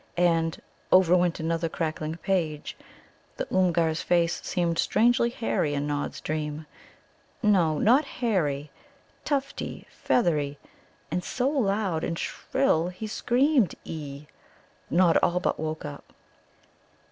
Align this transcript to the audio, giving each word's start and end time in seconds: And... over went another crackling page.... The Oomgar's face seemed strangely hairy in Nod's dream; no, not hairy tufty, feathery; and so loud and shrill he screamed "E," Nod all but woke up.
And... 0.17 0.59
over 0.91 1.15
went 1.15 1.39
another 1.39 1.69
crackling 1.69 2.15
page.... 2.15 2.75
The 3.37 3.45
Oomgar's 3.53 4.01
face 4.01 4.41
seemed 4.41 4.79
strangely 4.79 5.29
hairy 5.29 5.75
in 5.75 5.85
Nod's 5.85 6.21
dream; 6.21 6.65
no, 7.43 7.77
not 7.77 8.03
hairy 8.05 8.71
tufty, 9.25 9.85
feathery; 9.91 10.57
and 11.11 11.23
so 11.23 11.47
loud 11.49 12.03
and 12.03 12.17
shrill 12.17 12.87
he 12.87 13.05
screamed 13.05 13.75
"E," 13.85 14.25
Nod 14.89 15.17
all 15.17 15.39
but 15.39 15.59
woke 15.59 15.85
up. 15.85 16.13